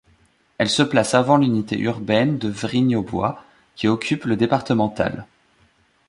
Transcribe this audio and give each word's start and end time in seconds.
Elle 0.57 0.71
se 0.71 0.81
place 0.81 1.13
avant 1.13 1.37
l'unité 1.37 1.77
urbaine 1.77 2.39
de 2.39 2.49
Vrigne-aux-Bois 2.49 3.39
qui 3.75 3.87
occupe 3.87 4.25
le 4.25 4.35
départemental. 4.35 5.27